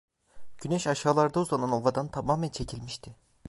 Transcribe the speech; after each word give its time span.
Güneş, 0.57 0.87
aşağılarda 0.87 1.39
uzanan 1.39 1.71
ovadan 1.71 2.07
tamamen 2.07 2.49
çekilmişti. 2.49 3.15